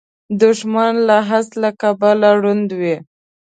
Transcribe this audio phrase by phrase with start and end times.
[0.41, 2.95] دښمن د حسد له کبله ړوند وي